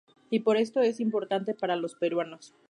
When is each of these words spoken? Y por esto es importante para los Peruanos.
Y 0.31 0.39
por 0.39 0.57
esto 0.57 0.81
es 0.81 0.99
importante 0.99 1.53
para 1.53 1.75
los 1.75 1.93
Peruanos. 1.93 2.55